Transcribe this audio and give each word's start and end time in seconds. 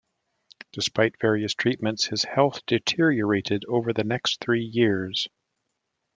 Despite 0.71 1.19
various 1.21 1.53
treatments, 1.53 2.05
his 2.07 2.23
health 2.23 2.65
deteriorated 2.65 3.65
over 3.69 3.93
the 3.93 4.03
next 4.03 4.39
three 4.39 4.63
years. 4.63 5.27